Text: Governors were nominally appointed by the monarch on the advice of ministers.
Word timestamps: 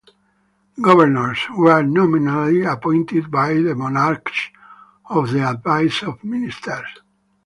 Governors 0.81 1.37
were 1.55 1.83
nominally 1.83 2.63
appointed 2.63 3.29
by 3.29 3.53
the 3.53 3.75
monarch 3.75 4.31
on 5.05 5.31
the 5.31 5.47
advice 5.47 6.01
of 6.01 6.23
ministers. 6.23 6.87